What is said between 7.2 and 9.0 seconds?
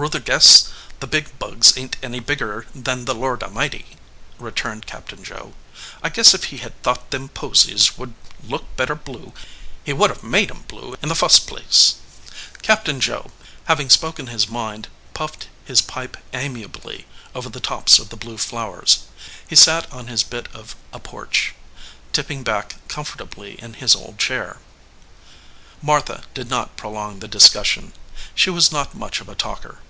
posies would look better